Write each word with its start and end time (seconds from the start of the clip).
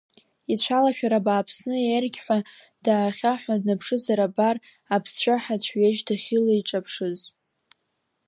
Ицәалашәара 0.53 1.25
бааԥсны, 1.25 1.75
еергьҳәа 1.81 2.37
даахьаҳәын 2.85 3.59
днаԥшызар 3.61 4.19
абар 4.27 4.55
аԥсцәаҳа 4.95 5.55
цәҩежь 5.63 6.01
дахьылеиҿаԥшыз. 6.07 7.19